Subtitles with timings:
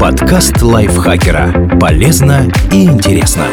[0.00, 1.78] Подкаст лайфхакера.
[1.78, 3.44] Полезно и интересно.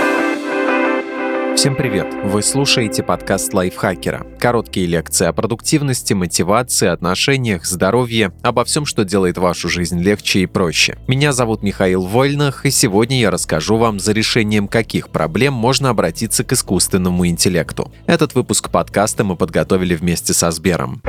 [1.57, 2.07] Всем привет!
[2.23, 4.25] Вы слушаете подкаст лайфхакера.
[4.39, 10.45] Короткие лекции о продуктивности, мотивации, отношениях, здоровье, обо всем, что делает вашу жизнь легче и
[10.45, 10.97] проще.
[11.07, 16.45] Меня зовут Михаил Вольнах, и сегодня я расскажу вам, за решением каких проблем можно обратиться
[16.45, 17.91] к искусственному интеллекту.
[18.05, 21.01] Этот выпуск подкаста мы подготовили вместе со Сбером.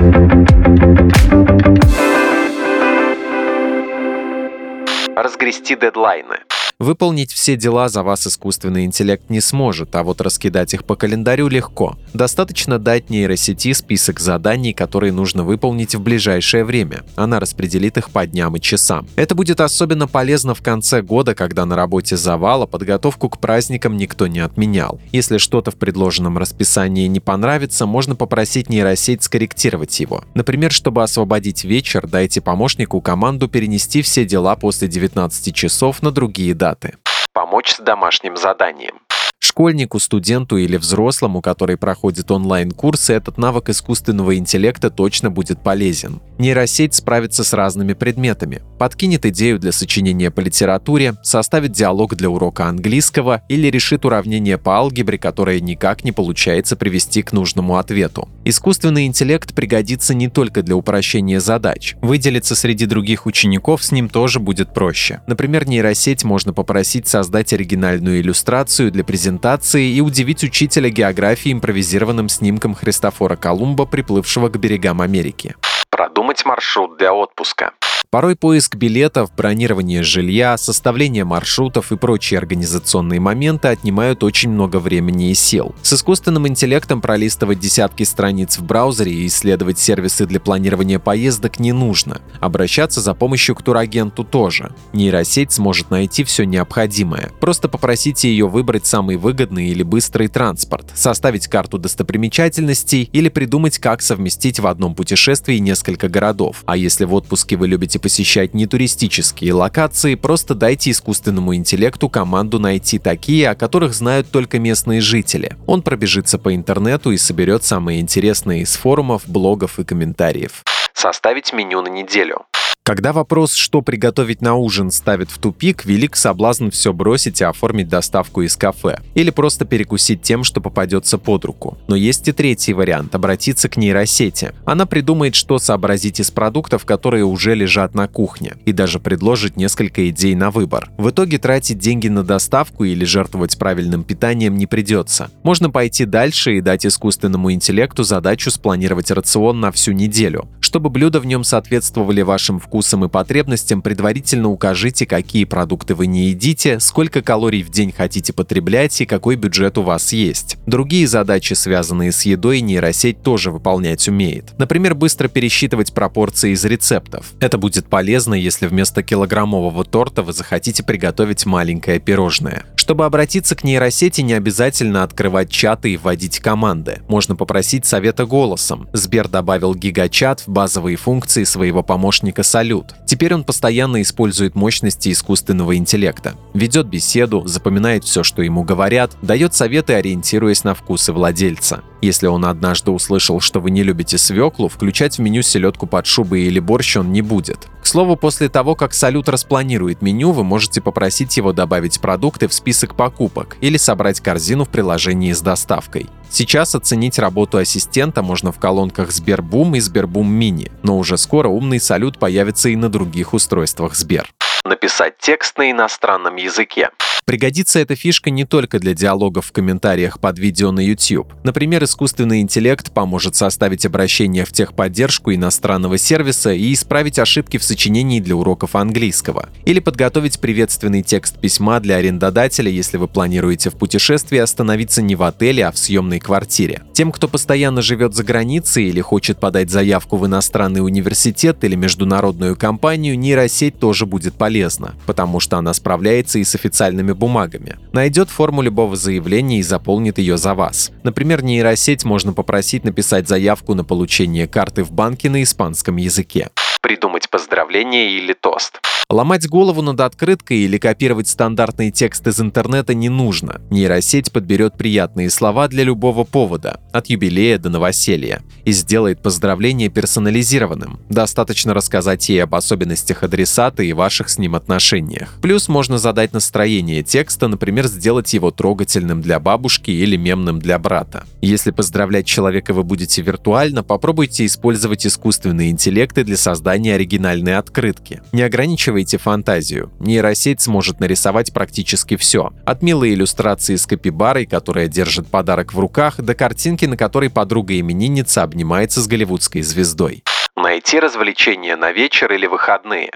[5.14, 6.39] Разгрести дедлайны.
[6.82, 11.46] Выполнить все дела за вас искусственный интеллект не сможет, а вот раскидать их по календарю
[11.46, 11.96] легко.
[12.13, 17.04] Достаточно дать нейросети список заданий, которые нужно выполнить в ближайшее время.
[17.14, 19.07] Она распределит их по дням и часам.
[19.14, 23.96] Это будет особенно полезно в конце года, когда на работе завал, а подготовку к праздникам
[23.96, 25.01] никто не отменял.
[25.12, 30.25] Если что-то в предложенном расписании не понравится, можно попросить нейросеть скорректировать его.
[30.35, 36.55] Например, чтобы освободить вечер, дайте помощнику команду перенести все дела после 19 часов на другие
[36.55, 36.97] даты даты.
[37.33, 38.95] Помочь с домашним заданием.
[39.39, 46.23] Школьнику, студенту или взрослому, который проходит онлайн-курсы, этот навык искусственного интеллекта точно будет полезен.
[46.39, 52.67] Нейросеть справится с разными предметами, подкинет идею для сочинения по литературе, составит диалог для урока
[52.67, 58.28] английского или решит уравнение по алгебре, которое никак не получается привести к нужному ответу.
[58.45, 61.95] Искусственный интеллект пригодится не только для упрощения задач.
[62.03, 65.21] Выделиться среди других учеников с ним тоже будет проще.
[65.29, 72.75] Например, нейросеть можно попросить создать оригинальную иллюстрацию для презентации и удивить учителя географии импровизированным снимком
[72.75, 75.55] Христофора Колумба, приплывшего к берегам Америки.
[75.91, 77.73] Продумать маршрут для отпуска.
[78.13, 85.31] Порой поиск билетов, бронирование жилья, составление маршрутов и прочие организационные моменты отнимают очень много времени
[85.31, 85.75] и сил.
[85.81, 91.73] С искусственным интеллектом пролистывать десятки страниц в браузере и исследовать сервисы для планирования поездок не
[91.73, 92.21] нужно.
[92.39, 94.75] Обращаться за помощью к турагенту тоже.
[94.93, 97.31] Нейросеть сможет найти все необходимое.
[97.41, 104.03] Просто попросите ее выбрать самый выгодный или быстрый транспорт, составить карту достопримечательностей или придумать, как
[104.03, 106.62] совместить в одном путешествии несколько городов.
[106.67, 112.59] А если в отпуске вы любите посещать не туристические локации, просто дайте искусственному интеллекту команду
[112.59, 115.57] найти такие, о которых знают только местные жители.
[115.67, 120.63] Он пробежится по интернету и соберет самые интересные из форумов, блогов и комментариев.
[120.93, 122.45] Составить меню на неделю.
[122.84, 127.88] Когда вопрос, что приготовить на ужин, ставит в тупик, велик соблазн все бросить и оформить
[127.88, 128.98] доставку из кафе.
[129.15, 131.78] Или просто перекусить тем, что попадется под руку.
[131.87, 134.50] Но есть и третий вариант– обратиться к нейросети.
[134.65, 140.10] Она придумает, что сообразить из продуктов, которые уже лежат на кухне, и даже предложит несколько
[140.10, 140.91] идей на выбор.
[140.98, 145.31] В итоге тратить деньги на доставку или жертвовать правильным питанием не придется.
[145.44, 150.48] Можно пойти дальше и дать искусственному интеллекту задачу спланировать рацион на всю неделю.
[150.59, 156.06] Чтобы блюда в нем соответствовали вашим вкусам, вкусам и потребностям предварительно укажите, какие продукты вы
[156.06, 160.56] не едите, сколько калорий в день хотите потреблять и какой бюджет у вас есть.
[160.65, 164.55] Другие задачи, связанные с едой, нейросеть тоже выполнять умеет.
[164.56, 167.34] Например, быстро пересчитывать пропорции из рецептов.
[167.41, 172.65] Это будет полезно, если вместо килограммового торта вы захотите приготовить маленькое пирожное.
[172.77, 177.03] Чтобы обратиться к нейросети, не обязательно открывать чаты и вводить команды.
[177.06, 178.89] Можно попросить совета голосом.
[178.94, 182.95] Сбер добавил гигачат в базовые функции своего помощника Салют.
[183.06, 186.34] Теперь он постоянно использует мощности искусственного интеллекта.
[186.55, 191.83] Ведет беседу, запоминает все, что ему говорят, дает советы, ориентируясь на вкусы владельца.
[192.03, 196.43] Если он однажды услышал, что вы не любите свеклу, включать в меню селедку под шубой
[196.43, 197.69] или борщ он не будет.
[197.81, 202.55] К слову, после того, как Салют распланирует меню, вы можете попросить его добавить продукты в
[202.55, 206.11] список покупок или собрать корзину в приложении с доставкой.
[206.29, 211.79] Сейчас оценить работу ассистента можно в колонках Сбербум и Сбербум Мини, но уже скоро умный
[211.79, 214.29] салют появится и на других устройствах Сбер.
[214.65, 216.91] Написать текст на иностранном языке.
[217.25, 221.33] Пригодится эта фишка не только для диалогов в комментариях под видео на YouTube.
[221.44, 228.19] Например, искусственный интеллект поможет составить обращение в техподдержку иностранного сервиса и исправить ошибки в сочинении
[228.19, 229.50] для уроков английского.
[229.65, 235.22] Или подготовить приветственный текст письма для арендодателя, если вы планируете в путешествии остановиться не в
[235.22, 236.83] отеле, а в съемной квартире.
[236.92, 242.57] Тем, кто постоянно живет за границей или хочет подать заявку в иностранный университет или международную
[242.57, 247.78] компанию, нейросеть тоже будет полезна, потому что она справляется и с официальными нужными бумагами.
[247.92, 250.91] Найдет форму любого заявления и заполнит ее за вас.
[251.03, 256.50] Например, нейросеть можно попросить написать заявку на получение карты в банке на испанском языке.
[256.82, 258.81] Придумать поздравление или тост.
[259.08, 263.61] Ломать голову над открыткой или копировать стандартный текст из интернета не нужно.
[263.70, 270.99] Нейросеть подберет приятные слова для любого повода, от юбилея до новоселья, и сделает поздравление персонализированным.
[271.11, 275.34] Достаточно рассказать ей об особенностях адресата и ваших с ним отношениях.
[275.43, 281.26] Плюс можно задать настроение текста, например, сделать его трогательным для бабушки или мемным для брата.
[281.43, 286.38] Если поздравлять человека вы будете виртуально, попробуйте использовать искусственные интеллекты для
[286.72, 288.22] создания оригинальной открытки.
[288.32, 289.90] Не ограничивайте фантазию.
[290.00, 292.50] Нейросеть сможет нарисовать практически все.
[292.64, 298.42] От милой иллюстрации с капибарой, которая держит подарок в руках, до картинки, на которой подруга-именинница
[298.42, 300.24] обнимается с голливудской звездой.
[300.56, 303.10] Найти развлечения на вечер или выходные.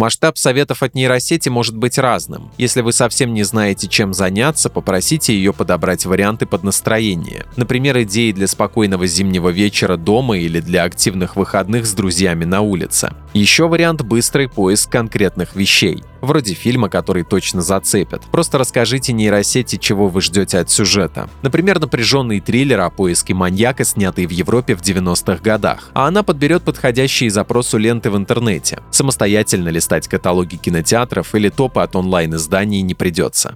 [0.00, 2.50] Масштаб советов от нейросети может быть разным.
[2.56, 7.44] Если вы совсем не знаете, чем заняться, попросите ее подобрать варианты под настроение.
[7.58, 13.12] Например, идеи для спокойного зимнего вечера дома или для активных выходных с друзьями на улице.
[13.34, 18.22] Еще вариант– быстрый поиск конкретных вещей вроде фильма, который точно зацепит.
[18.30, 21.28] Просто расскажите нейросети, чего вы ждете от сюжета.
[21.42, 25.90] Например, напряженный триллер о поиске маньяка, снятый в Европе в 90-х годах.
[25.94, 28.80] А она подберет подходящие запросу ленты в интернете.
[28.90, 33.54] Самостоятельно листать каталоги кинотеатров или топы от онлайн-изданий не придется.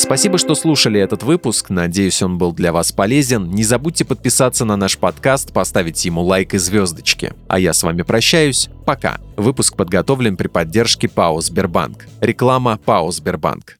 [0.00, 1.68] Спасибо, что слушали этот выпуск.
[1.68, 3.50] Надеюсь, он был для вас полезен.
[3.50, 7.34] Не забудьте подписаться на наш подкаст, поставить ему лайк и звездочки.
[7.48, 8.70] А я с вами прощаюсь.
[8.86, 9.18] Пока.
[9.36, 12.06] Выпуск подготовлен при поддержке ПАО Сбербанк.
[12.22, 13.76] Реклама ПАО Сбербанк.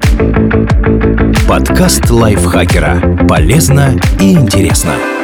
[1.49, 3.27] Подкаст лайфхакера.
[3.27, 5.20] Полезно и интересно.